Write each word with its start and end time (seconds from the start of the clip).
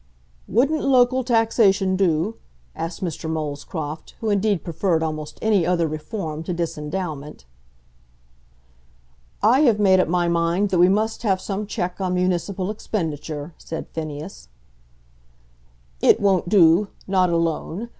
"Wouldn't 0.47 0.81
local 0.83 1.23
taxation 1.23 1.95
do?" 1.95 2.37
asked 2.75 3.03
Mr. 3.03 3.29
Molescroft, 3.29 4.15
who 4.19 4.31
indeed 4.31 4.63
preferred 4.63 5.03
almost 5.03 5.37
any 5.43 5.63
other 5.63 5.87
reform 5.87 6.41
to 6.45 6.55
disendowment. 6.55 7.45
"I 9.43 9.59
have 9.59 9.79
made 9.79 9.99
up 9.99 10.07
my 10.07 10.27
mind 10.27 10.71
that 10.71 10.79
we 10.79 10.89
must 10.89 11.21
have 11.21 11.39
some 11.39 11.67
check 11.67 12.01
on 12.01 12.15
municipal 12.15 12.71
expenditure," 12.71 13.53
said 13.59 13.89
Phineas. 13.89 14.47
"It 16.01 16.19
won't 16.19 16.49
do 16.49 16.87
not 17.05 17.29
alone. 17.29 17.89